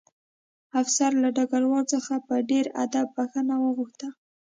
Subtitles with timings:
[0.81, 4.07] افسر له ډګروال څخه په ډېر ادب بښنه وغوښته